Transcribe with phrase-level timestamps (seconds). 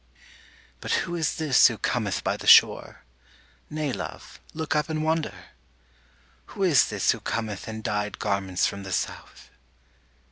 [0.79, 3.03] But who is this who cometh by the shore?
[3.69, 5.49] (Nay, love, look up and wonder!)
[6.57, 9.51] Who is this Who cometh in dyed garments from the South?